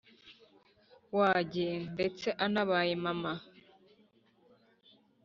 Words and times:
wajye 1.17 1.69
ndetse 1.93 2.27
anabaye 2.45 2.93
mama 3.05 3.33